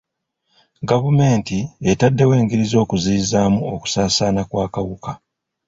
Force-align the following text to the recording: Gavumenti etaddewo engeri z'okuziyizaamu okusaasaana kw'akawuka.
Gavumenti 0.89 1.57
etaddewo 1.91 2.33
engeri 2.41 2.65
z'okuziyizaamu 2.71 3.59
okusaasaana 3.75 4.41
kw'akawuka. 4.49 5.11